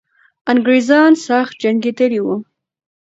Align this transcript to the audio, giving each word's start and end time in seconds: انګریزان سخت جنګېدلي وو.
انګریزان 0.51 1.11
سخت 1.27 1.53
جنګېدلي 1.61 2.19
وو. 2.21 2.35